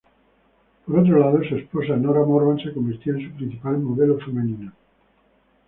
Por 0.87 0.97
otro 0.97 1.19
lado, 1.19 1.43
su 1.47 1.57
esposa 1.57 1.95
Nora 1.95 2.25
Morvan 2.25 2.57
se 2.57 2.73
convirtió 2.73 3.13
en 3.15 3.29
su 3.29 3.35
principal 3.37 3.77
modelo 3.77 4.17
femenino. 4.17 4.71